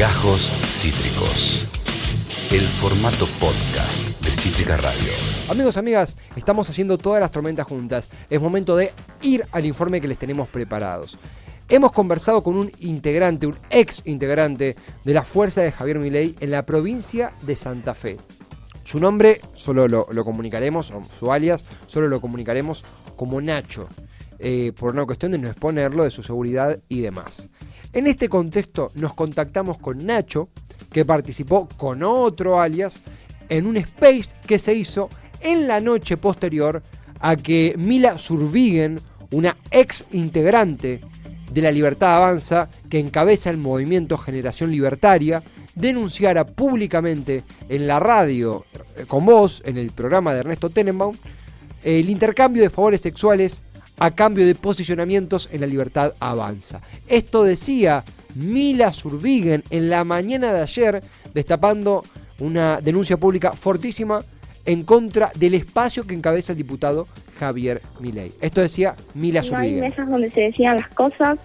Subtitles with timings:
[0.00, 1.66] Gajos Cítricos.
[2.50, 5.12] El formato podcast de Cítrica Radio.
[5.50, 8.08] Amigos, amigas, estamos haciendo todas las tormentas juntas.
[8.30, 11.18] Es momento de ir al informe que les tenemos preparados.
[11.68, 14.74] Hemos conversado con un integrante, un ex integrante
[15.04, 18.16] de la fuerza de Javier Milei en la provincia de Santa Fe.
[18.84, 22.86] Su nombre solo lo, comunicaremos, o su alias, solo lo comunicaremos
[23.16, 23.86] como Nacho,
[24.38, 27.50] eh, por una cuestión de no exponerlo, de su seguridad y demás.
[27.92, 30.48] En este contexto nos contactamos con Nacho,
[30.92, 33.00] que participó con otro alias
[33.48, 36.82] en un space que se hizo en la noche posterior
[37.18, 39.00] a que Mila Survigen,
[39.32, 41.00] una ex integrante
[41.52, 45.42] de la Libertad Avanza que encabeza el movimiento Generación Libertaria,
[45.74, 48.64] denunciara públicamente en la radio
[48.96, 51.16] eh, con voz, en el programa de Ernesto Tenenbaum,
[51.82, 53.62] el intercambio de favores sexuales
[54.00, 56.80] a cambio de posicionamientos en la libertad avanza.
[57.06, 58.02] Esto decía
[58.34, 61.02] Mila Survigen en la mañana de ayer,
[61.34, 62.04] destapando
[62.38, 64.22] una denuncia pública fortísima
[64.64, 67.06] en contra del espacio que encabeza el diputado
[67.38, 68.32] Javier Milei.
[68.40, 69.84] Esto decía Mila Survigen.
[69.84, 71.38] Hay mesas donde se decían las cosas.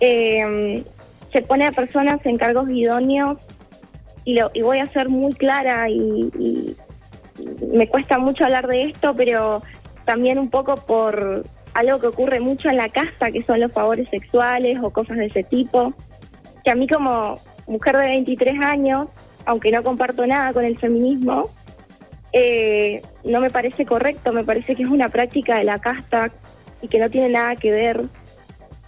[0.00, 0.84] Eh,
[1.32, 3.38] se pone a personas en cargos idóneos
[4.26, 6.76] y, lo, y voy a ser muy clara y
[7.72, 9.62] me cuesta mucho hablar de esto, pero
[10.04, 14.08] también un poco por algo que ocurre mucho en la casa, que son los favores
[14.08, 15.92] sexuales o cosas de ese tipo,
[16.64, 19.08] que a mí como mujer de 23 años,
[19.44, 21.50] aunque no comparto nada con el feminismo,
[22.32, 26.32] eh, no me parece correcto, me parece que es una práctica de la casta
[26.82, 28.02] y que no tiene nada que ver.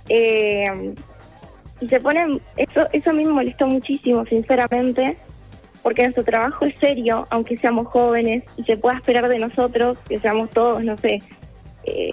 [0.08, 0.94] Eh,
[1.80, 5.16] y se ponen, eso, eso a mí me molestó muchísimo, sinceramente,
[5.86, 10.18] porque nuestro trabajo es serio, aunque seamos jóvenes, y se pueda esperar de nosotros que
[10.18, 11.22] seamos todos, no sé,
[11.84, 12.12] eh,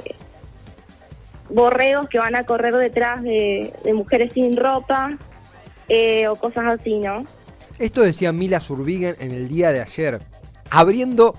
[1.50, 5.18] borregos que van a correr detrás de, mujeres sin ropa
[5.90, 7.24] eh, o cosas así, ¿no?
[7.80, 10.20] Esto decía Mila Zurbigen en el día de ayer,
[10.70, 11.34] abriendo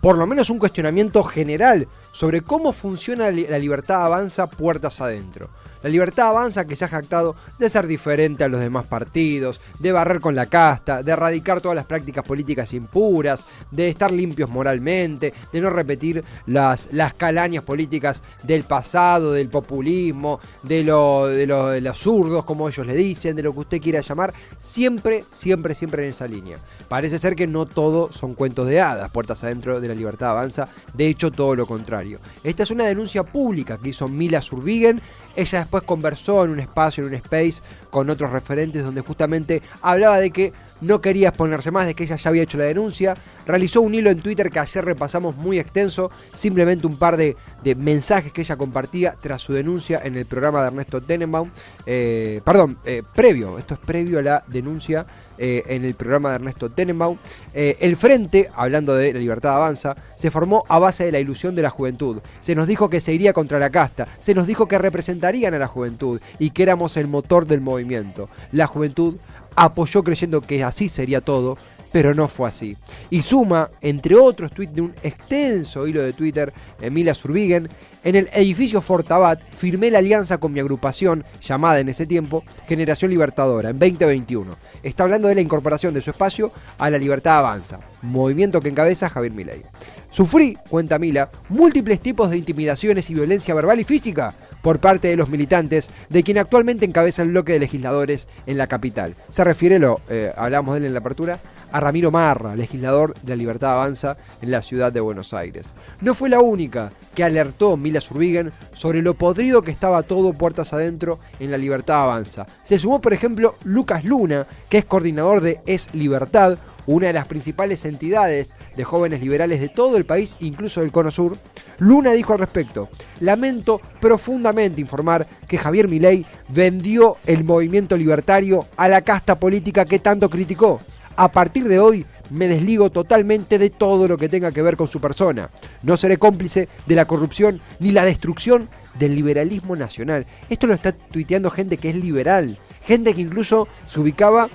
[0.00, 5.50] por lo menos un cuestionamiento general sobre cómo funciona la libertad avanza puertas adentro.
[5.82, 9.92] La libertad avanza que se ha jactado de ser diferente a los demás partidos, de
[9.92, 15.32] barrer con la casta, de erradicar todas las prácticas políticas impuras, de estar limpios moralmente,
[15.52, 21.46] de no repetir las, las calañas políticas del pasado, del populismo, de, lo, de,
[21.80, 26.04] los zurdos, como ellos le dicen, de lo que usted quiera llamar, siempre, siempre, siempre
[26.04, 26.58] en esa línea.
[26.88, 30.68] Parece ser que no todo son cuentos de hadas, puertas adentro de la libertad avanza,
[30.94, 32.18] de hecho todo lo contrario.
[32.42, 35.00] Esta es una denuncia pública que hizo Mila Survigen
[35.38, 40.18] ella después conversó en un espacio, en un space, con otros referentes donde justamente hablaba
[40.18, 43.14] de que no quería exponerse más, de que ella ya había hecho la denuncia.
[43.46, 47.36] Realizó un hilo en Twitter que ayer repasamos muy extenso, simplemente un par de,
[47.76, 51.50] mensajes que ella compartía tras su denuncia en el programa de Ernesto Tenenbaum.
[51.84, 55.06] Eh, perdón, eh, previo, esto es previo a la denuncia
[55.36, 57.18] eh, en el programa de Ernesto Tenenbaum.
[57.52, 61.62] el Frente, hablando de la libertad avanza, se formó a base de la ilusión de
[61.62, 62.20] la juventud.
[62.40, 65.58] Se nos dijo que se iría contra la casta, se nos dijo que representarían a
[65.58, 68.28] la juventud y que éramos el motor del movimiento.
[68.52, 69.16] La juventud
[69.58, 71.56] apoyó creyendo que así sería todo,
[71.92, 72.76] pero no fue así.
[73.10, 77.68] Y suma, entre otros tweets de un extenso hilo de Twitter, Emilia Zurbigen,
[78.04, 83.10] en el edificio Fortabat firmé la alianza con mi agrupación, llamada en ese tiempo Generación
[83.10, 84.52] Libertadora, en 2021.
[84.82, 89.10] Está hablando de la incorporación de su espacio a la Libertad Avanza, movimiento que encabeza
[89.10, 89.62] Javier Milei.
[90.10, 94.34] Sufrí, cuenta Mila, múltiples tipos de intimidaciones y violencia verbal y física
[94.68, 98.66] por parte de los militantes de quien actualmente encabeza el bloque de legisladores en la
[98.66, 99.14] capital.
[99.30, 101.38] Se refiere, lo eh, de él en la apertura,
[101.72, 105.68] a Ramiro Marra, legislador de la Libertad Avanza en la ciudad de Buenos Aires.
[106.02, 110.74] No fue la única que alertó Mila Zurbigen sobre lo podrido que estaba todo puertas
[110.74, 112.44] adentro en la Libertad Avanza.
[112.62, 116.58] Se sumó, por ejemplo, Lucas Luna, que es coordinador de Es Libertad,
[116.88, 121.10] una de las principales entidades de jóvenes liberales de todo el país, incluso del Cono
[121.10, 121.36] Sur,
[121.78, 122.88] Luna dijo al respecto,
[123.20, 129.98] lamento profundamente informar que Javier Milei vendió el movimiento libertario a la casta política que
[129.98, 130.80] tanto criticó.
[131.16, 134.88] A partir de hoy me desligo totalmente de todo lo que tenga que ver con
[134.88, 135.50] su persona.
[135.82, 140.24] No seré cómplice de la corrupción ni la destrucción del liberalismo nacional.
[140.48, 144.48] Esto lo está tuiteando gente que es liberal, gente que incluso se ubicaba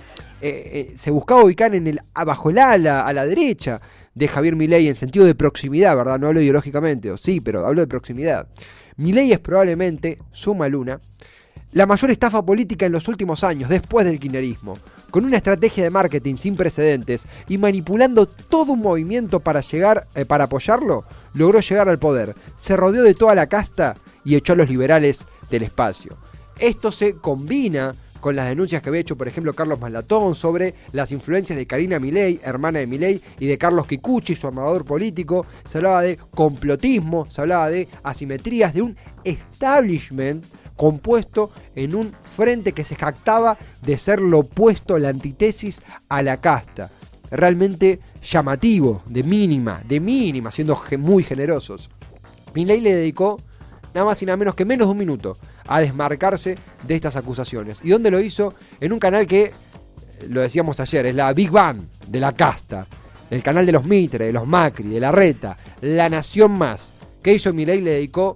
[0.46, 3.80] eh, eh, se buscaba ubicar en el bajo el ala, a la derecha
[4.14, 6.20] de Javier Milei en sentido de proximidad, ¿verdad?
[6.20, 8.50] No hablo ideológicamente, o sí, pero hablo de proximidad.
[8.98, 11.00] Milei es probablemente, suma Luna,
[11.72, 14.78] la mayor estafa política en los últimos años, después del kirchnerismo,
[15.12, 20.26] con una estrategia de marketing sin precedentes y manipulando todo un movimiento para llegar, eh,
[20.26, 21.06] para apoyarlo,
[21.36, 22.36] logró llegar al poder.
[22.58, 23.96] Se rodeó de toda la casta
[24.26, 26.18] y echó a los liberales del espacio.
[26.60, 31.12] Esto se combina con las denuncias que había hecho, por ejemplo, Carlos Maslatón sobre las
[31.12, 35.46] influencias de Karina Milei, hermana de Milei, y de Carlos Kikuchi, su armador político.
[35.66, 40.46] Se hablaba de complotismo, se hablaba de asimetrías, de un establishment
[40.78, 46.38] compuesto en un frente que se jactaba de ser lo opuesto, la antítesis a la
[46.38, 46.92] casta.
[47.30, 51.90] Realmente llamativo, de mínima, de mínima, siendo muy generosos.
[52.56, 53.42] Milei le dedicó
[53.94, 55.38] nada más y nada menos que menos de un minuto
[55.68, 57.80] a desmarcarse de estas acusaciones.
[57.84, 58.56] ¿Y dónde lo hizo?
[58.80, 59.52] En un canal que,
[60.30, 62.88] lo decíamos ayer, es la Big Bang de la casta.
[63.30, 66.94] El canal de los Mitre, de los Macri, de la Reta, La Nación Más.
[67.22, 67.82] ¿Qué hizo Milei?
[67.82, 68.36] Le dedicó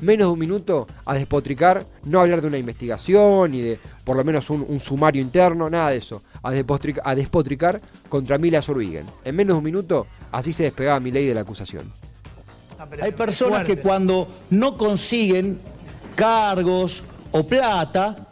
[0.00, 4.24] menos de un minuto a despotricar, no hablar de una investigación ni de por lo
[4.24, 6.22] menos un, sumario interno, nada de eso.
[6.42, 9.06] A despotricar, a despotricar contra Mila Zurbigen.
[9.24, 11.92] En menos de un minuto, así se despegaba Milei de la acusación.
[13.02, 15.58] Hay personas que cuando no consiguen
[16.14, 17.02] cargos
[17.32, 18.28] o plata,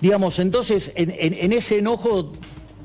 [0.00, 2.32] digamos, entonces en, ese enojo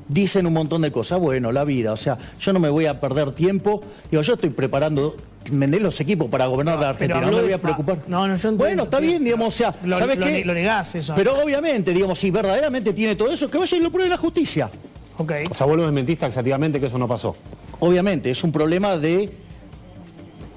[0.08, 1.18] dicen un montón de cosas.
[1.18, 3.82] Bueno, la vida, o sea, yo no me voy a perder tiempo.
[4.10, 5.16] Digo, yo estoy preparando
[5.50, 7.98] vender los equipos para gobernar la Argentina, no me voy a preocupar.
[8.08, 10.44] No, no, yo Bueno, está bien, digamos, o sea, ¿sabes qué?
[10.44, 11.14] Lo negás eso.
[11.16, 14.70] Pero obviamente, digamos, si verdaderamente tiene todo eso, que vaya y lo pruebe la justicia.
[15.18, 15.32] Ok.
[15.50, 17.36] O sea, vos lo desmentís taxativamente que eso no pasó.
[17.80, 19.45] Obviamente, es un problema de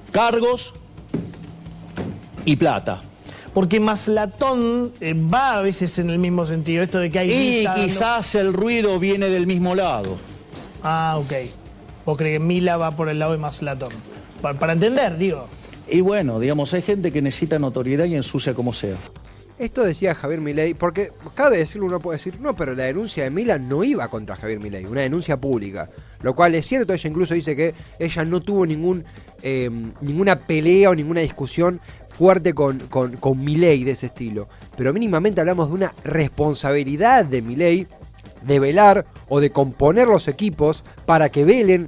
[0.09, 0.73] cargos
[2.45, 3.01] y plata.
[3.53, 7.31] Porque Maslatón eh, va a veces en el mismo sentido, esto de que hay...
[7.31, 10.17] Y quizás el ruido viene del mismo lado.
[10.83, 11.33] Ah, ok.
[12.05, 13.91] ¿O cree que Mila va por el lado de Maslatón?
[14.41, 15.47] Para, entender, digo.
[15.87, 18.95] Y bueno, digamos, hay gente que necesita notoriedad y ensucia como sea.
[19.57, 23.29] Esto decía Javier Milei, porque cabe decirlo, uno puede decir, no, pero la denuncia de
[23.29, 25.89] Mila no iba contra Javier Milei, una denuncia pública.
[26.21, 29.03] Lo cual es cierto, ella incluso dice que ella no tuvo ningún,
[29.41, 34.47] em, ninguna pelea o ninguna discusión fuerte con, con, con Milei de ese estilo.
[34.75, 37.87] Pero mínimamente hablamos de una responsabilidad de Milei
[38.41, 41.87] de velar o de componer los equipos para que velen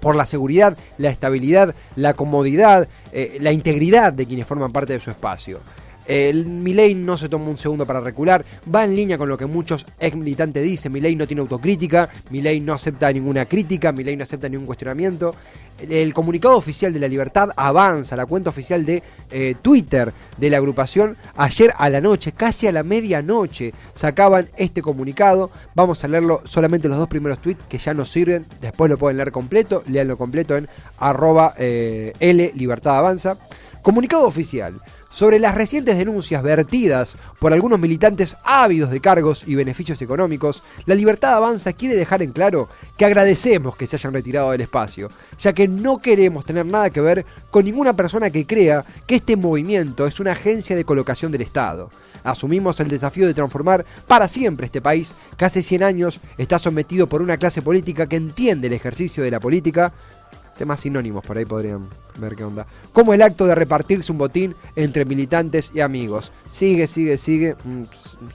[0.00, 5.00] por la seguridad, la estabilidad, la comodidad, eh, la integridad de quienes forman parte de
[5.00, 5.60] su espacio.
[6.06, 9.46] El Milei no se tomó un segundo para recular, va en línea con lo que
[9.46, 14.24] muchos ex militantes dicen, Milei no tiene autocrítica, Milei no acepta ninguna crítica, Milei no
[14.24, 15.34] acepta ningún cuestionamiento.
[15.88, 20.58] El, comunicado oficial de la libertad avanza, la cuenta oficial de eh, Twitter de la
[20.58, 25.50] agrupación, ayer a la noche, casi a la medianoche, sacaban este comunicado.
[25.74, 29.16] Vamos a leerlo solamente los dos primeros tweets que ya nos sirven, después lo pueden
[29.16, 30.68] leer completo, leanlo completo en
[30.98, 32.12] arroba eh,
[32.54, 33.38] Libertad Avanza.
[33.82, 34.80] Comunicado oficial
[35.10, 40.94] sobre las recientes denuncias vertidas por algunos militantes ávidos de cargos y beneficios económicos, la
[40.94, 45.52] Libertad Avanza quiere dejar en claro que agradecemos que se hayan retirado del espacio, ya
[45.52, 50.06] que no queremos tener nada que ver con ninguna persona que crea que este movimiento
[50.06, 51.90] es una agencia de colocación del Estado.
[52.22, 57.08] Asumimos el desafío de transformar para siempre este país que hace 100 años está sometido
[57.08, 59.92] por una clase política que entiende el ejercicio de la política
[60.62, 61.88] Temas sinónimos, por ahí podrían
[62.20, 62.68] ver qué onda.
[62.92, 66.30] Como el acto de repartirse un botín entre militantes y amigos.
[66.48, 67.56] Sigue, sigue, sigue.
[67.64, 67.82] Mm,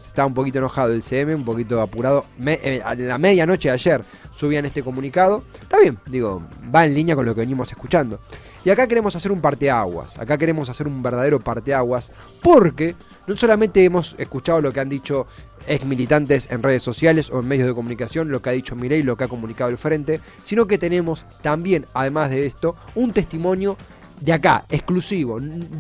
[0.06, 2.26] está un poquito enojado el CM, un poquito apurado.
[2.46, 4.02] Eh, a la medianoche de ayer
[4.36, 5.42] subían este comunicado.
[5.62, 6.44] Está bien, digo,
[6.76, 8.20] va en línea con lo que venimos escuchando.
[8.68, 10.20] Y acá queremos hacer un parteaguas.
[10.20, 12.12] Acá queremos hacer un verdadero parteaguas.
[12.44, 15.26] Porque no solamente hemos escuchado lo que han dicho
[15.68, 19.04] ex militantes en redes sociales o en medios de comunicación, lo que ha dicho Mirei,
[19.04, 23.78] lo que ha comunicado el Frente, sino que tenemos también, además de esto, un testimonio
[24.20, 25.40] de acá, exclusivo,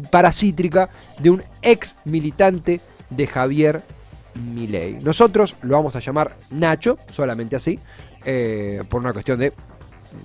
[0.09, 0.89] para Cítrica,
[1.19, 2.79] de un ex militante
[3.09, 3.83] de Javier
[4.33, 4.99] Milei.
[5.01, 7.81] Nosotros lo vamos a llamar Nacho, solamente así,
[8.23, 9.51] eh, por una cuestión de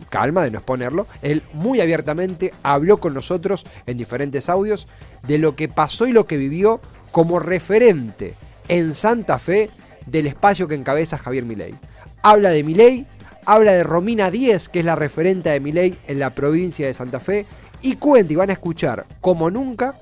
[0.09, 1.07] calma, de no exponerlo.
[1.23, 4.89] Él muy abiertamente habló con nosotros en diferentes audios
[5.27, 8.35] de lo que pasó y lo que vivió como referente
[8.69, 9.71] en Santa Fe
[10.07, 11.75] del espacio que encabeza Javier Milei.
[12.23, 13.07] Habla de Milei,
[13.45, 17.21] habla de Romina Díez, que es la referente de Milei en la provincia de Santa
[17.21, 17.47] Fe,
[17.83, 19.99] y cuenta y van a escuchar, como nunca,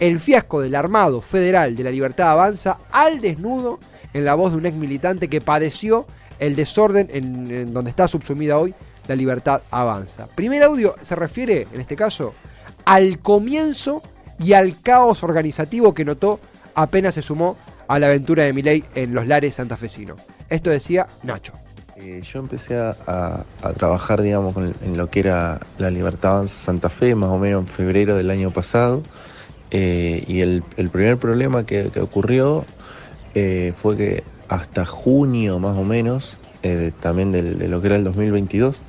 [0.00, 3.78] el fiasco del armado federal de la libertad avanza al desnudo
[4.12, 6.06] en la voz de un ex militante que padeció
[6.38, 8.74] el desorden en, en donde está subsumida hoy
[9.10, 10.28] la libertad avanza.
[10.28, 12.32] Primer audio se refiere, en este caso,
[12.84, 14.02] al comienzo
[14.38, 16.38] y al caos organizativo que notó
[16.76, 17.56] apenas se sumó
[17.88, 20.20] a la aventura de Milei en los lares santafesinos.
[20.48, 21.54] Esto decía Nacho.
[21.96, 23.44] Eh, yo empecé a,
[23.76, 27.66] trabajar, digamos, en lo que era la Libertad Avanza Santa Fe, más o menos en
[27.66, 29.02] febrero del año pasado.
[29.72, 30.62] Eh, y el,
[30.92, 32.64] primer problema que, ocurrió
[33.34, 36.38] eh, fue que hasta junio, más o menos,
[37.00, 38.82] también de lo que era el 2022,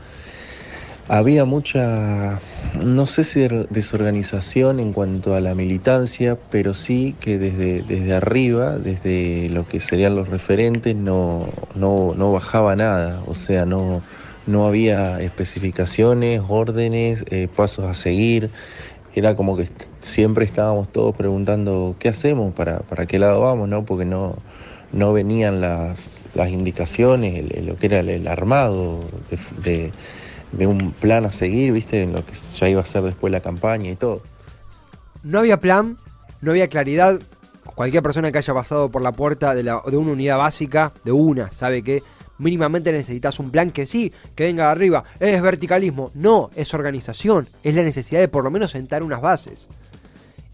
[1.11, 2.39] había mucha,
[2.81, 8.77] no sé si desorganización en cuanto a la militancia, pero sí que desde, desde arriba,
[8.77, 14.01] desde lo que serían los referentes, no, no, no bajaba nada, o sea, no,
[14.47, 18.49] no había especificaciones, órdenes, eh, pasos a seguir.
[19.13, 19.67] Era como que
[19.99, 23.83] siempre estábamos todos preguntando qué hacemos, para, para qué lado vamos, ¿no?
[23.83, 24.37] Porque no,
[24.93, 29.01] no venían las, las indicaciones, lo que era el, armado
[29.61, 29.91] de
[30.59, 32.03] un plan a seguir, ¿viste?
[32.03, 34.21] En lo que ya iba a ser después la campaña y todo.
[35.23, 35.97] No había plan,
[36.41, 37.19] no había claridad.
[37.75, 41.11] Cualquier persona que haya pasado por la puerta de, la, de una unidad básica, de
[41.11, 42.03] una, sabe que
[42.37, 45.03] mínimamente necesitas un plan que sí, que venga de arriba.
[45.19, 46.11] Es verticalismo.
[46.15, 47.47] No, es organización.
[47.63, 49.67] Es la necesidad de por lo menos sentar unas bases.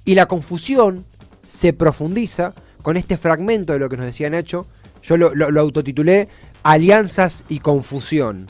[0.05, 1.05] Y la confusión
[1.47, 4.67] se profundiza con este fragmento de lo que nos decía Nacho.
[5.01, 6.27] Yo lo autotitulé
[6.63, 8.47] Alianzas y Confusión.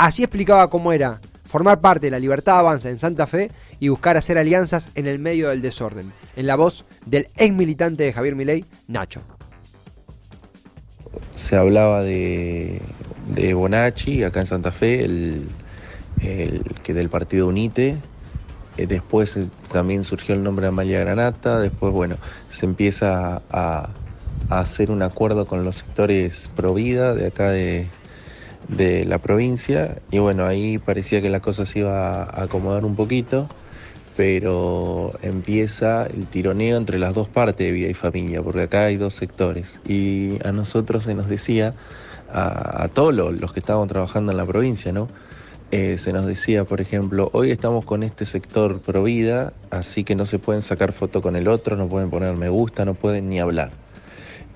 [0.00, 4.16] Así explicaba cómo era formar parte de la libertad avanza en Santa Fe y buscar
[4.16, 8.34] hacer alianzas en el medio del desorden, en la voz del ex militante de Javier
[8.34, 9.20] Milei, Nacho.
[11.34, 12.80] Se hablaba de,
[13.34, 15.50] de Bonacci acá en Santa Fe, el,
[16.82, 17.98] que del partido UNITE,
[18.78, 22.16] eh, después eh, también surgió el nombre de Amalia Granata, después bueno,
[22.48, 23.90] se empieza a,
[24.48, 27.86] a hacer un acuerdo con los sectores pro vida de acá de,
[28.76, 32.96] de la provincia y bueno, ahí parecía que la cosa se iba a acomodar un
[32.96, 33.48] poquito,
[34.16, 38.96] pero empieza el tironeo entre las dos partes de vida y familia, porque acá hay
[38.96, 41.74] dos sectores y a nosotros se nos decía,
[42.32, 45.08] a, todos los, que estábamos trabajando en la provincia, ¿no?
[45.72, 50.16] Eh, se nos decía, por ejemplo, hoy estamos con este sector pro vida, así que
[50.16, 53.28] no se pueden sacar foto con el otro, no pueden poner me gusta, no pueden
[53.28, 53.70] ni hablar.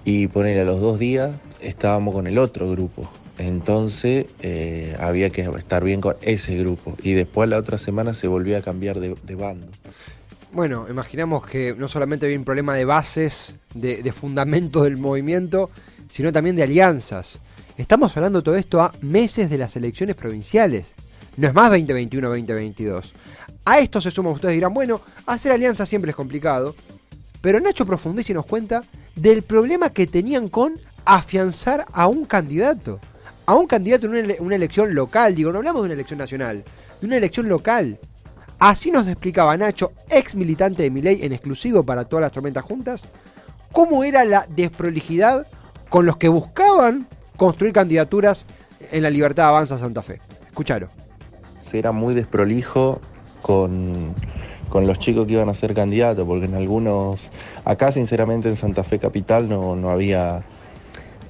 [0.04, 1.30] Y poner a los dos días
[1.61, 6.96] estábamos con el otro grupo, entonces eh, había que estar bien con ese grupo.
[7.02, 9.66] Y después la otra semana se volvía a cambiar de, bando.
[10.52, 15.70] Bueno, imaginamos que no solamente había un problema de bases, de, de fundamentos del movimiento,
[16.08, 17.40] sino también de alianzas.
[17.76, 20.94] Estamos hablando todo esto a meses de las elecciones provinciales.
[21.36, 23.12] No es más 2021-2022.
[23.64, 26.76] A esto se suma, ustedes dirán, bueno, hacer alianzas siempre es complicado.
[27.40, 28.84] Pero Nacho profundiza y nos cuenta
[29.16, 30.74] del problema que tenían con
[31.04, 33.00] afianzar a un candidato
[33.46, 35.34] a un candidato en una, elección local.
[35.34, 36.64] Digo, no hablamos de una elección nacional,
[37.00, 37.98] de una elección local.
[38.58, 43.08] Así nos explicaba Nacho, ex militante de Miley en exclusivo para todas las tormentas juntas,
[43.72, 45.46] cómo era la desprolijidad
[45.88, 48.46] con los que buscaban construir candidaturas
[48.90, 50.20] en la Libertad Avanza Santa Fe.
[50.46, 50.88] Escuchalo.
[51.72, 53.00] Era muy desprolijo
[53.42, 54.14] con,
[54.68, 57.32] con los chicos que iban a ser candidatos, porque en algunos,
[57.64, 60.44] acá sinceramente en Santa Fe Capital no, no había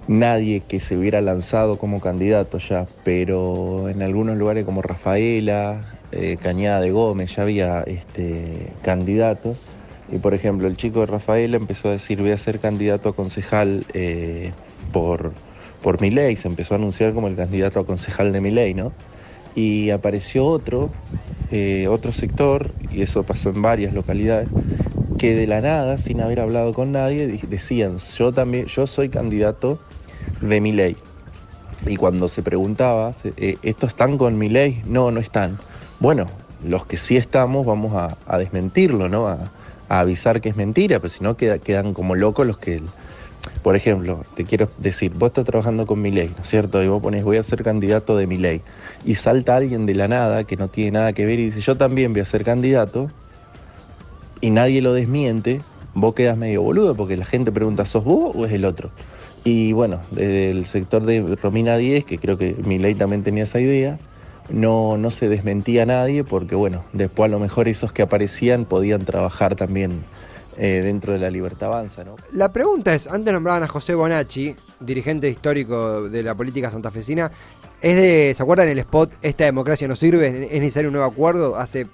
[0.08, 5.80] nadie que se hubiera lanzado como candidato ya, pero en algunos lugares como Rafaela,
[6.12, 9.56] eh, Cañada de Gómez ya había este, candidatos.
[10.12, 13.16] Y por ejemplo, el chico de Rafaela empezó a decir voy a ser candidato a
[13.16, 14.52] concejal eh,
[14.92, 15.32] por,
[15.82, 18.74] por mi ley, se empezó a anunciar como el candidato a concejal de mi ley,
[18.74, 18.92] ¿no?
[19.54, 20.90] Y apareció otro,
[21.50, 24.48] eh, otro sector, y eso pasó en varias localidades,
[25.16, 29.78] que de la nada, sin haber hablado con nadie, decían, yo también, yo soy candidato
[30.40, 30.96] de mi ley.
[31.86, 34.82] Y cuando se preguntaba, eh, ¿estos están con mi ley?
[34.86, 35.58] No, no están.
[36.00, 36.26] Bueno,
[36.66, 39.26] los que sí estamos vamos a, desmentirlo, ¿no?
[39.26, 39.50] A,
[39.88, 42.82] avisar que es mentira, pero si no quedan como locos los que...
[43.62, 46.82] Por ejemplo, te quiero decir, vos estás trabajando con mi ley, ¿no es cierto?
[46.82, 48.62] Y vos pones, voy a ser candidato de mi ley.
[49.04, 51.76] Y salta alguien de la nada que no tiene nada que ver y dice, yo
[51.76, 53.08] también voy a ser candidato.
[54.40, 55.60] Y nadie lo desmiente,
[55.94, 58.90] vos quedas medio boludo porque la gente pregunta, ¿sos vos o es el otro?
[59.44, 63.44] Y bueno, desde el sector de Romina 10, que creo que mi ley también tenía
[63.44, 63.98] esa idea,
[64.48, 68.64] no, no se desmentía a nadie porque bueno, después a lo mejor esos que aparecían
[68.64, 70.04] podían trabajar también
[70.56, 72.04] eh, dentro de la Libertad Avanza.
[72.04, 72.16] ¿no?
[72.32, 77.30] La pregunta es, antes nombraban a José Bonacci, dirigente histórico de la política santafesina,
[77.82, 80.28] es de, ¿se acuerdan el spot Esta democracia no sirve?
[80.28, 81.86] Es necesario un nuevo acuerdo hace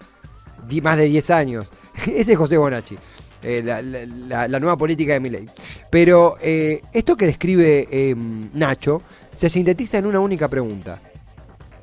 [0.82, 1.70] más de 10 años.
[2.06, 2.96] Ese es José Bonacci.
[3.42, 5.46] Eh, la, nueva política de Milei.
[5.88, 10.98] Pero eh, esto que describe em, Nacho se sintetiza en una única pregunta.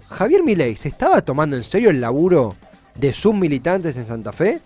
[0.10, 2.56] ¿Javier Milei se estaba tomando en serio el laburo
[2.96, 4.60] de sus militantes en Santa Fe?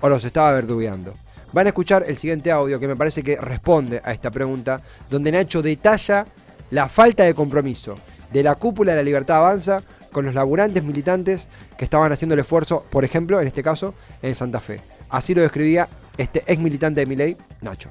[0.00, 1.14] ¿O los estaba verdugueando?
[1.52, 5.32] Van a escuchar el siguiente audio que me parece que responde a esta pregunta, donde
[5.32, 6.26] Nacho detalla
[6.70, 7.94] la falta de compromiso
[8.32, 12.40] de la cúpula de la Libertad Avanza con los laburantes militantes que estaban haciendo el
[12.40, 14.80] esfuerzo, por ejemplo, en este caso, en Santa Fe.
[15.08, 15.88] Así lo describía
[16.18, 17.90] este ex militante de Milei, Nacho.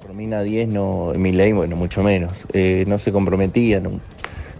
[0.00, 2.44] Por mí nadie no, Milei, bueno, mucho menos.
[2.52, 3.80] Eh, no se comprometía,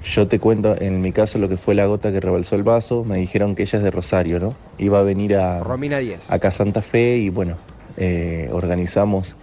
[0.05, 3.05] yo te cuento, en mi caso, lo que fue la gota que rebalsó el vaso,
[3.05, 4.55] me dijeron que ella es de Rosario, ¿no?
[4.79, 6.31] Iba a venir a, Romina 10.
[6.31, 7.57] acá a Santa Fe y bueno,
[7.97, 9.37] eh, organizamos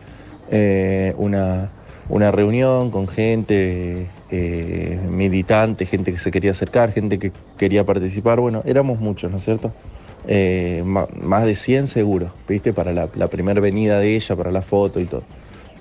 [0.52, 1.70] eh, una,
[2.10, 8.40] una reunión con gente eh, militante, gente que se quería acercar, gente que quería participar.
[8.40, 9.72] Bueno, éramos muchos, ¿no es cierto?
[10.32, 12.72] Eh, más de 100 seguro, ¿viste?
[12.72, 15.24] Para la, la primera venida de ella, para la foto y todo.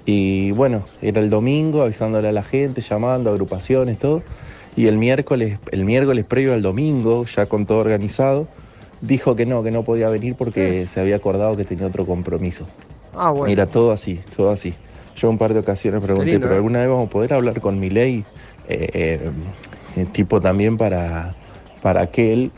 [0.07, 4.23] Y bueno, era el domingo avisándole a la gente, llamando, agrupaciones, todo.
[4.75, 8.49] Y el miércoles, el miércoles previo al domingo, ya con todo organizado,
[9.03, 12.65] dijo que no, que no podía venir porque se había acordado que tenía otro compromiso.
[13.15, 13.53] Ah, bueno.
[13.53, 14.73] Era todo así, todo así.
[15.15, 16.57] Yo un par de ocasiones pregunté, lindo, pero ¿eh?
[16.57, 18.25] alguna vez vamos a poder hablar con Milei,
[18.67, 19.21] eh,
[19.95, 21.35] eh, tipo también para,
[21.83, 22.53] para que él,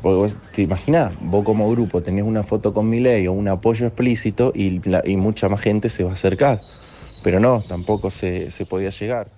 [0.00, 3.86] porque vos te imaginás, vos como grupo tenés una foto con Milei o un apoyo
[3.86, 6.62] explícito y, la- y mucha más gente se va a acercar.
[7.22, 9.28] Pero no, tampoco se, se podía llegar.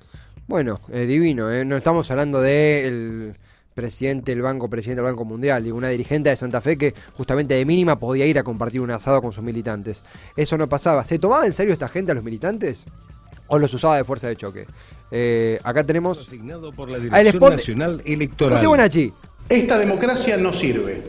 [0.47, 1.65] Bueno, eh, divino, ¿eh?
[1.65, 3.35] no estamos hablando del
[3.75, 7.55] presidente del banco, presidente del Banco Mundial, digo, una dirigente de Santa Fe que justamente
[7.55, 10.05] de mínima podía ir a compartir un asado con sus militantes.
[10.37, 11.03] Eso no pasaba.
[11.05, 12.85] ¿Se tomaba en serio esta gente a los militantes?
[13.49, 14.67] ¿O los usaba de fuerza de choque?
[15.11, 16.19] Eh, acá tenemos...
[16.19, 18.57] Asignado por la Ah, el Dirección spot- Nacional Electoral.
[18.57, 19.13] José Bonachi.
[19.49, 21.03] Esta democracia no sirve.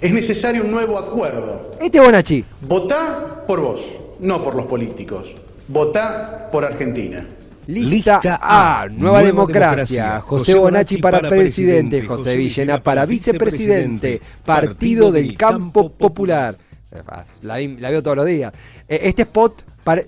[0.00, 1.70] Es necesario un nuevo acuerdo.
[1.80, 2.44] Este Bonachi.
[2.62, 3.82] Votá por vos,
[4.20, 5.34] no por los políticos.
[5.68, 7.26] Votá por Argentina.
[7.66, 10.20] Lista, A, Nueva, democracia.
[10.20, 16.54] José Bonacci para presidente, José Villena para vicepresidente, Partido del Campo Popular.
[17.42, 18.52] La, vi- la veo todos los días.
[18.86, 20.06] Eh, Este spot pare-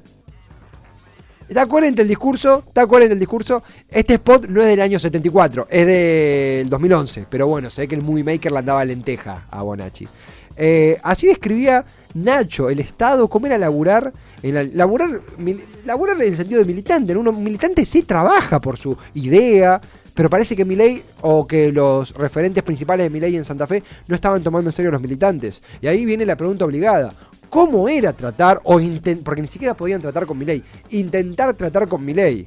[1.48, 3.62] Está coherente el discurso, está coherente el discurso.
[3.88, 7.26] Este spot no es del año 74, es del 2011.
[7.30, 10.08] Pero bueno, se ve que el movie maker le andaba lenteja a Bonacci.
[10.56, 11.84] Eh, así describía
[12.14, 14.12] Nacho el Estado, cómo era laburar,
[14.42, 17.14] en la- laburar, mil- laburar en el sentido de militante.
[17.14, 17.30] ¿no?
[17.32, 19.80] Militante sí trabaja por su idea,
[20.14, 24.14] pero parece que Milei o que los referentes principales de Milei en Santa Fe no
[24.14, 25.60] estaban tomando en serio a los militantes.
[25.82, 27.12] Y ahí viene la pregunta obligada.
[27.50, 28.80] ¿Cómo era tratar, o
[29.24, 32.46] porque ni siquiera podían tratar con Milei, intentar tratar con Milei?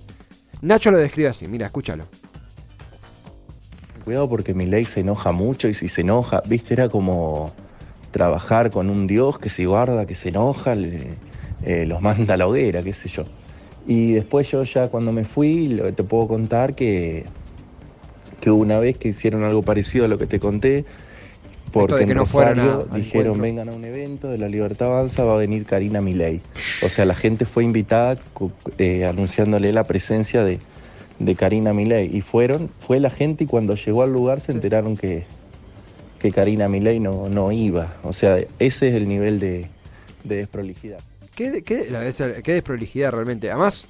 [0.62, 2.06] Nacho lo describe así, mira, escúchalo.
[4.04, 7.52] Cuidado porque Milei se enoja mucho y si se enoja, viste, era como
[8.12, 12.48] trabajar con un dios que se guarda, que se enoja, eh, los manda a la
[12.48, 13.26] hoguera, qué sé yo.
[13.88, 17.26] Y después yo ya cuando me fui, lo que te puedo contar que,
[18.42, 20.86] que una vez que hicieron algo parecido a lo que te conté,
[21.72, 24.88] porque de que en no a- Rosario dijeron vengan a un evento de la Libertad
[24.88, 26.42] Avanza, va a venir Karina Milei.
[26.84, 28.18] O sea, la gente fue invitada
[28.78, 30.60] eh, anunciándole la presencia de,
[31.20, 32.10] de Karina Milei.
[32.16, 35.26] Y fueron, fue la gente y cuando llegó al lugar se enteraron que,
[36.20, 37.96] que Karina Milei no, no iba.
[38.04, 39.68] O sea, ese es el nivel de,
[40.24, 41.00] de desprolijidad.
[41.36, 41.88] ¿Qué, qué,
[42.44, 43.50] qué desprolijidad realmente.
[43.50, 43.86] Además,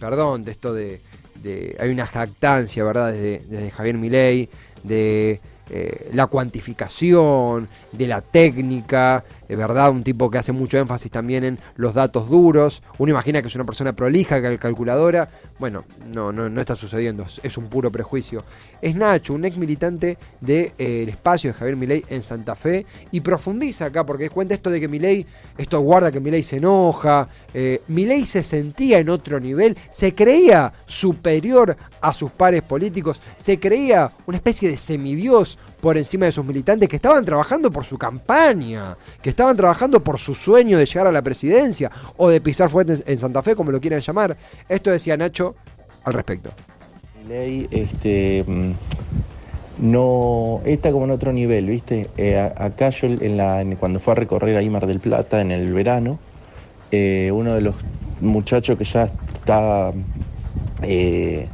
[0.00, 1.00] perdón, de esto de,
[1.42, 3.12] de- Hay una jactancia, ¿verdad?
[3.12, 4.48] Desde, desde Javier Milei,
[4.82, 9.24] de eh, la cuantificación, de la técnica,
[9.56, 12.82] verdad, un tipo que hace mucho énfasis también en los datos duros.
[12.98, 15.30] Uno imagina que es una persona prolija, cal- calculadora.
[15.58, 18.44] Bueno, no, no, no está sucediendo, es, es un puro prejuicio.
[18.82, 23.86] Es Nacho, un ex militante del espacio de Javier Milei en Santa Fe, y profundiza
[23.86, 28.26] acá, porque cuenta esto de que Milei, esto guarda que Milei se enoja, eh, Milei
[28.26, 34.36] se sentía en otro nivel, se creía superior a sus pares políticos, se creía una
[34.36, 39.30] especie de semidios por encima de sus militantes que estaban trabajando por su campaña, que
[39.30, 43.18] estaban trabajando por su sueño de llegar a la presidencia o de pisar fuertes en
[43.18, 44.36] Santa Fe, como lo quieran llamar.
[44.68, 45.54] Esto decía Nacho
[46.04, 46.50] al respecto.
[47.22, 48.72] Milei, este, mm,
[49.78, 52.08] no, está como en otro nivel, ¿viste?
[52.16, 55.72] Eh, acá yo en la, cuando fue a recorrer ahí Mar del Plata en el
[55.72, 56.18] verano,
[56.90, 57.76] eh, uno de los
[58.20, 59.92] muchachos que ya está
[60.82, 61.46] eh,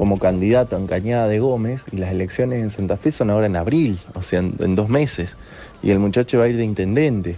[0.00, 3.54] como candidato en Cañada de Gómez y las elecciones en Santa Fe son ahora en
[3.54, 5.36] abril, o sea, en, en dos meses,
[5.82, 7.36] y el muchacho va a ir de intendente.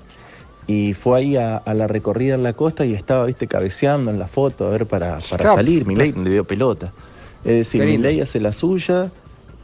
[0.68, 4.20] Y fue ahí a, a la recorrida en la costa y estaba, viste, cabeceando en
[4.20, 5.56] la foto a ver para, para Claro.
[5.56, 5.84] salir.
[5.86, 6.92] Milei le dio pelota.
[7.44, 7.82] Es decir.
[7.82, 9.10] Milei hace la suya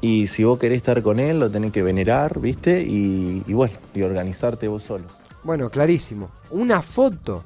[0.01, 3.75] y si vos querés estar con él lo tenés que venerar, viste, y, y bueno,
[3.95, 5.05] y organizarte vos solo.
[5.45, 6.31] Bueno, clarísimo.
[6.51, 7.45] Una foto.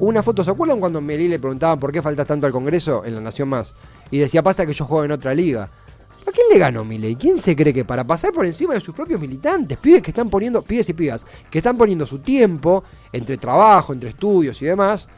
[0.00, 0.44] Una foto.
[0.44, 3.48] ¿Se acuerdan cuando Milei le preguntaban por qué faltas tanto al Congreso en La Nación
[3.48, 3.74] Más?
[4.12, 5.62] Y decía, pasa que yo juego en otra liga.
[5.64, 7.16] ¿A quién le ganó Milei?
[7.16, 10.28] ¿Quién se cree que para pasar por encima de sus propios militantes, pibes que están
[10.28, 15.08] poniendo, pibes y pibas, que están poniendo su tiempo, entre trabajo, entre estudios y demás,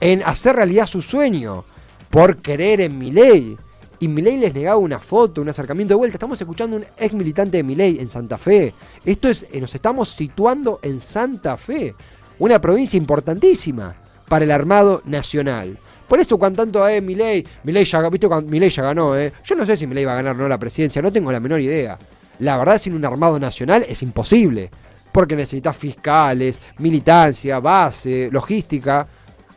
[0.00, 1.64] en hacer realidad su sueño,
[2.10, 3.56] por creer en Milei?
[4.00, 6.16] Y Milei les negaba una foto, un acercamiento de vuelta.
[6.16, 8.74] Estamos escuchando a un ex militante de Milei en Santa Fe.
[9.04, 11.94] Esto es, eh, nos estamos situando en Santa Fe,
[12.40, 13.94] una provincia importantísima
[14.28, 15.78] para el armado nacional.
[16.06, 19.32] Por eso cuando tanto eh, Milei, Milei ya, ¿viste Milei ya ganó, eh?
[19.44, 21.40] Yo no sé si Milei va a ganar o no la presidencia, no tengo la
[21.40, 21.98] menor idea.
[22.40, 24.70] La verdad sin un armado nacional es imposible,
[25.12, 29.06] porque necesitas fiscales, militancia, base, logística.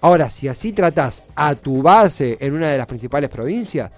[0.02, 3.92] Ahora, si así tratás a tu base en una de las principales provincias,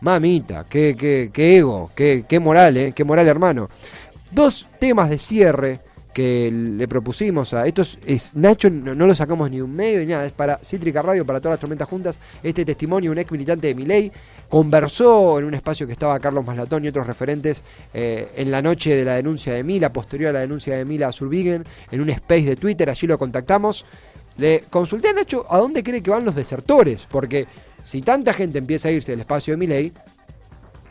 [0.00, 3.68] mamita, qué, qué, qué ego, qué, qué moral, eh, qué moral hermano.
[4.30, 5.80] Dos temas de cierre
[6.14, 7.66] que le propusimos a.
[7.66, 11.26] Esto es, Nacho, no, lo sacamos ni un medio ni nada, es para Cítrica Radio,
[11.26, 12.18] para todas las tormentas juntas.
[12.42, 14.12] Este testimonio, un ex militante de Miley,
[14.48, 18.94] conversó en un espacio que estaba Carlos Maslatón y otros referentes eh, en la noche
[18.94, 22.08] de la denuncia de Mila, posterior a la denuncia de Mila a Surbigen, en un
[22.10, 23.84] space de Twitter, allí lo contactamos.
[24.36, 27.46] Le consulté a Nacho a dónde cree que van los desertores, porque
[27.84, 29.92] si tanta gente empieza a irse del espacio de Miley,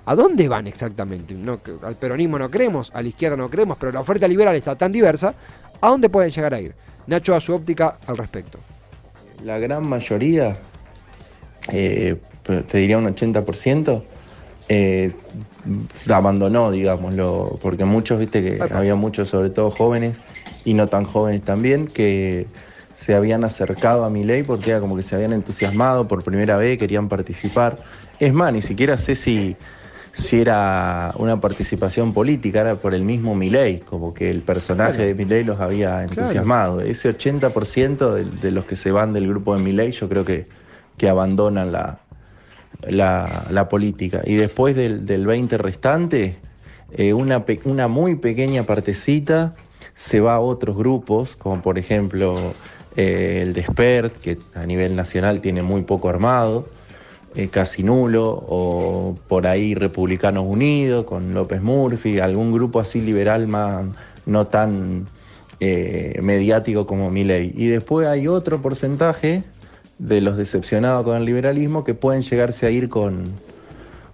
[0.05, 1.33] ¿A dónde van exactamente?
[1.33, 4.75] No, al peronismo no creemos, a la izquierda no creemos, pero la oferta liberal está
[4.75, 5.33] tan diversa,
[5.79, 6.75] ¿a dónde pueden llegar a ir?
[7.07, 8.59] Nacho, a su óptica al respecto.
[9.43, 10.57] La gran mayoría,
[11.69, 14.03] eh, te diría un 80%,
[14.69, 15.11] eh,
[16.09, 20.21] abandonó, digámoslo, porque muchos, viste que había muchos, sobre todo jóvenes
[20.65, 22.47] y no tan jóvenes también, que
[22.93, 26.57] se habían acercado a mi ley porque era como que se habían entusiasmado por primera
[26.57, 27.77] vez, querían participar.
[28.19, 29.57] Es más, ni siquiera sé si
[30.13, 35.15] si era una participación política, era por el mismo Milei, como que el personaje de
[35.15, 36.81] Milei los había entusiasmado.
[36.81, 40.47] Ese 80% de, los que se van del grupo de Milei yo creo que,
[40.97, 41.99] que abandonan la,
[42.87, 44.21] la, política.
[44.23, 46.37] Y después del, del 20 restante,
[46.91, 49.55] eh, una, una muy pequeña partecita
[49.95, 52.53] se va a otros grupos, como por ejemplo
[52.95, 56.67] eh, el Despert, que a nivel nacional tiene muy poco armado.
[57.35, 63.47] Eh, casi nulo, o por ahí Republicanos Unidos con López Murphy, algún grupo así liberal
[63.47, 63.85] más
[64.27, 65.07] no tan
[65.59, 67.51] eh, mediático como Milei.
[67.55, 69.43] Y después hay otro porcentaje
[69.97, 73.23] de los decepcionados con el liberalismo que pueden llegarse a ir con,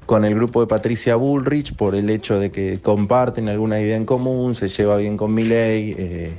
[0.05, 4.05] con el grupo de Patricia Bullrich por el hecho de que comparten alguna idea en
[4.05, 5.93] común, se lleva bien con Milei.
[5.97, 6.31] Eh,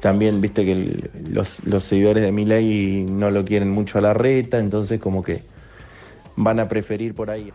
[0.00, 4.58] también viste que los, los seguidores de Milei no lo quieren mucho a la reta,
[4.58, 5.42] entonces como que
[6.36, 7.52] van a preferir por ahí.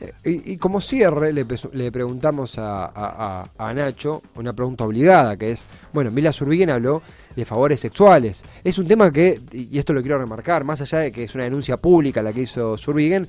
[0.00, 1.44] Eh, y, como cierre, le,
[1.90, 7.02] preguntamos a, Nacho una pregunta obligada, que es, bueno, Mila Zurbigen habló
[7.34, 8.44] de favores sexuales.
[8.62, 11.44] Es un tema que, y esto lo quiero remarcar, más allá de que es una
[11.44, 13.26] denuncia pública la que hizo Zurbigen,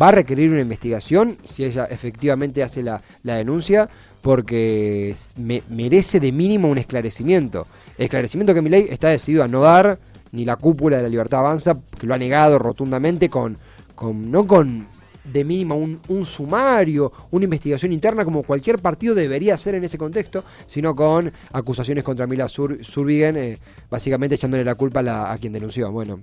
[0.00, 3.88] va a requerir una investigación si ella efectivamente hace la, denuncia,
[4.20, 7.66] porque merece de mínimo un esclarecimiento.
[7.98, 9.98] Esclarecimiento que ley está decidido a no dar,
[10.30, 13.58] ni la cúpula de la libertad avanza, que lo ha negado rotundamente con
[14.00, 14.86] no con
[15.24, 20.44] de mínimo un, sumario, una investigación interna como cualquier partido debería hacer en ese contexto,
[20.66, 23.58] sino con acusaciones contra Mila Sur, eh,
[23.90, 25.00] básicamente echándole la culpa
[25.30, 25.90] a, quien denunció.
[25.92, 26.20] Bueno,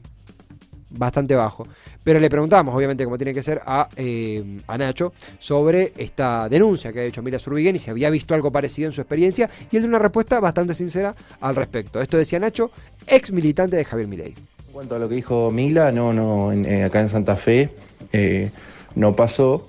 [0.89, 1.67] bastante bajo.
[2.03, 6.91] Pero le preguntamos, obviamente, como tiene que ser, a, eh, a Nacho sobre esta denuncia
[6.91, 9.77] que ha hecho Mila Surbigen y si había visto algo parecido en su experiencia, y
[9.77, 12.01] él dio una respuesta bastante sincera al respecto.
[12.01, 12.71] Esto decía Nacho,
[13.08, 14.36] ex militante de Javier Milei.
[14.69, 17.71] En cuanto a lo que dijo Mila, no, no, eh, acá en Santa Fe
[18.13, 18.51] eh,
[18.93, 19.67] no pasó.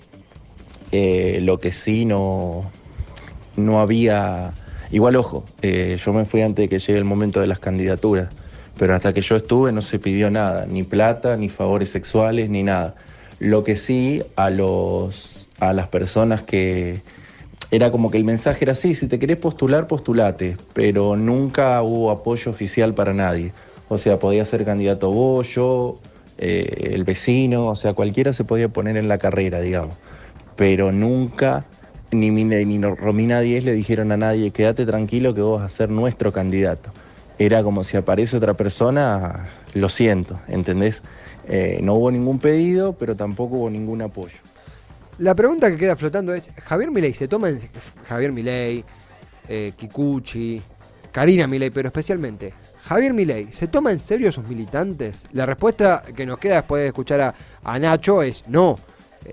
[0.92, 2.70] Eh, lo que sí no,
[3.56, 4.52] no había.
[4.90, 8.28] Igual, ojo, yo me fui antes de que llegue el momento de las candidaturas,
[8.78, 12.62] pero hasta que yo estuve no se pidió nada, ni plata, ni favores sexuales, ni
[12.62, 12.94] nada.
[13.38, 17.00] Lo que sí a los a las personas que
[17.70, 22.10] era como que el mensaje era así, si te querés postular, postulate, pero nunca hubo
[22.10, 23.52] apoyo oficial para nadie.
[23.92, 25.98] O sea, podía ser candidato vos, yo,
[26.38, 29.96] eh, el vecino, o sea, cualquiera se podía poner en la carrera, digamos.
[30.54, 31.64] Pero nunca,
[32.12, 35.90] ni, ni Romina Díez le dijeron a nadie, quédate tranquilo que vos vas a ser
[35.90, 36.92] nuestro candidato.
[37.36, 41.02] Era como si aparece otra persona, lo siento, ¿entendés?
[41.48, 44.38] Eh, no hubo ningún pedido, pero tampoco hubo ningún apoyo.
[45.18, 47.58] La pregunta que queda flotando es, ¿Javier Milei se toma en...
[48.04, 48.84] Javier Milei,
[49.48, 50.62] eh, Kikuchi,
[51.10, 52.54] Karina Milei, pero especialmente
[52.90, 55.24] Javier Milei, ¿se toma en serio a sus militantes?
[55.32, 58.80] La respuesta que nos queda después de escuchar a, Nacho es no.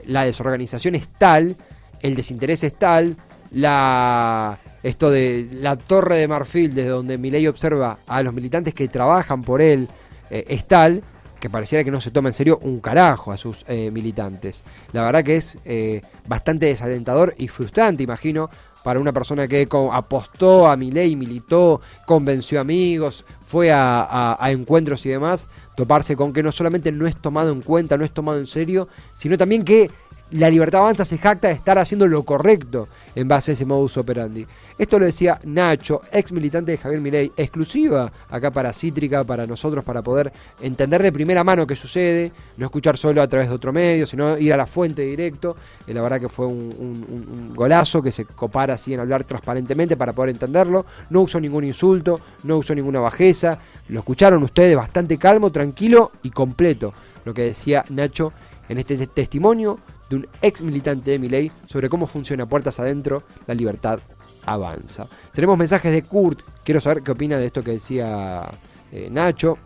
[0.05, 1.55] La desorganización es tal,
[2.03, 3.17] el desinterés es tal,
[3.49, 8.89] la esto de la torre de marfil desde donde Milei observa a los militantes que
[8.89, 9.89] trabajan por él
[10.29, 11.01] eh, es tal
[11.39, 14.63] que pareciera que no se toma en serio un carajo a sus eh, militantes.
[14.91, 18.51] La verdad que es eh, bastante desalentador y frustrante, imagino,
[18.83, 25.09] para una persona que apostó a mi ley, militó, convenció amigos, fue a, encuentros y
[25.09, 28.45] demás, toparse con que no solamente no es tomado en cuenta, no es tomado en
[28.45, 29.89] serio, sino también que
[30.31, 32.87] la libertad avanza se jacta de estar haciendo lo correcto
[33.17, 34.45] en base a ese modus operandi.
[34.77, 39.83] Esto lo decía Nacho, ex militante de Javier Milei, exclusiva acá para Cítrica, para nosotros,
[39.83, 43.73] para poder entender de primera mano qué sucede, no escuchar solo a través de otro
[43.73, 45.57] medio, sino ir a la fuente directo.
[45.87, 49.97] Y la verdad que fue un, un golazo que se copara así en hablar transparentemente
[49.97, 50.85] para poder entenderlo.
[51.09, 53.57] No usó ningún insulto, no usó ninguna bajeza.
[53.89, 56.93] Lo escucharon ustedes bastante calmo, tranquilo y completo.
[57.25, 58.31] Lo que decía Nacho
[58.69, 63.53] en este testimonio de un ex militante de Miley sobre cómo funciona puertas adentro la
[63.53, 63.99] libertad
[64.45, 65.07] avanza.
[65.33, 68.49] Tenemos mensajes de Kurt, quiero saber qué opina de esto que decía
[68.91, 69.57] eh, Nacho.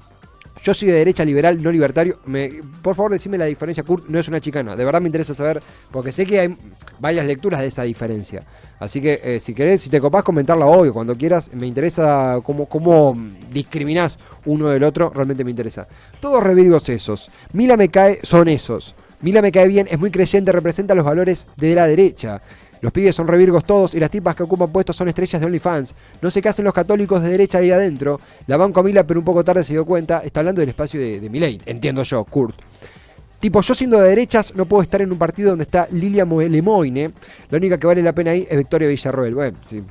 [0.63, 2.19] Yo soy de derecha liberal, no libertario.
[2.83, 3.83] Por favor, decime la diferencia.
[3.83, 4.75] Kurt no es una chicana.
[4.75, 6.55] De verdad me interesa saber, porque sé que hay
[6.99, 8.43] varias lecturas de esa diferencia.
[8.79, 11.51] Así que eh, si querés, si te copás, comentarla hoy cuando quieras.
[11.53, 13.15] Me interesa cómo, cómo
[13.51, 15.09] discriminás uno del otro.
[15.09, 15.87] Realmente me interesa.
[16.19, 17.31] Todos revirgos esos.
[17.53, 18.95] Mila me cae, son esos.
[19.21, 22.41] Mila me cae bien, es muy creyente, representa los valores de la derecha.
[22.81, 25.93] Los pibes son revirgos todos y las tipas que ocupan puestos son estrellas de OnlyFans.
[26.21, 28.19] No sé qué hacen los católicos de derecha ahí adentro.
[28.47, 30.23] La banco a Mila, pero un poco tarde se dio cuenta.
[30.25, 32.55] Está hablando del espacio de, de entiendo yo, Kurt.
[33.39, 37.11] Tipo, yo siendo de derechas no puedo estar en un partido donde está Lilia Lemoine.
[37.49, 39.35] La única que vale la pena ahí es Victoria Villarroel.
[39.35, 39.83] Bueno, sí,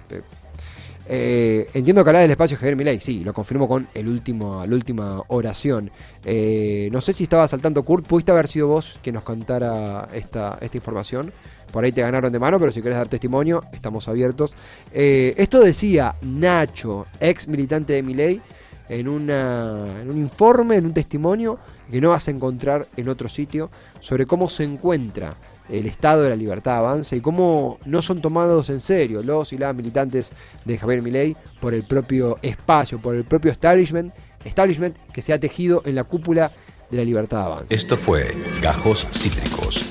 [1.12, 4.72] eh, entiendo que habla del espacio Javier Milei, sí, lo confirmo con el último, la
[4.76, 5.90] última oración.
[6.24, 10.56] Eh, no sé si estaba saltando Kurt, pudiste haber sido vos que nos contara esta,
[10.60, 11.32] esta información.
[11.72, 14.54] Por ahí te ganaron de mano, pero si querés dar testimonio, estamos abiertos.
[14.92, 18.40] Eh, esto decía Nacho, ex militante de Milei,
[18.88, 21.58] en, en un informe, en un testimonio
[21.90, 23.68] que no vas a encontrar en otro sitio
[23.98, 25.34] sobre cómo se encuentra
[25.70, 29.58] el estado de la libertad avanza y cómo no son tomados en serio los y
[29.58, 30.32] las militantes
[30.64, 34.12] de Javier Milei por el propio espacio, por el propio establishment,
[34.44, 36.50] establishment que se ha tejido en la cúpula
[36.90, 37.74] de la libertad avanza.
[37.74, 39.84] Esto fue Gajos Cítricos.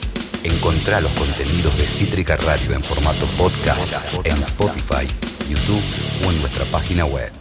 [0.43, 5.05] Encontrá los contenidos de Cítrica Radio en formato podcast en Spotify,
[5.49, 5.83] YouTube
[6.25, 7.39] o en nuestra página web.